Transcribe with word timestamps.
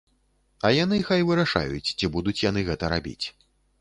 А 0.69 0.69
яны 0.75 0.97
хай 1.09 1.21
вырашаюць, 1.31 1.93
ці 1.99 2.09
будуць 2.17 2.39
яны 2.49 2.67
гэта 2.71 2.91
рабіць. 2.95 3.25